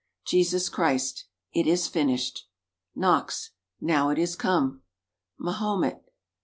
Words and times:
Jesus 0.25 0.67
Christ. 0.67 1.25
"It 1.53 1.67
is 1.67 1.87
finished!" 1.87 2.47
Knox. 2.95 3.51
"Now 3.79 4.09
it 4.09 4.17
is 4.17 4.35
come." 4.35 4.81
Mahomet. 5.39 6.01